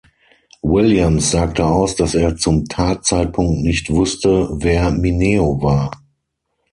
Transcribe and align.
Williams 0.63 1.29
sagte 1.29 1.63
aus, 1.63 1.95
dass 1.95 2.15
er 2.15 2.35
zum 2.35 2.65
Tatzeitpunkt 2.65 3.61
nicht 3.61 3.91
wusste, 3.91 4.49
wer 4.53 4.89
Mineo 4.89 5.61
war. 5.61 5.91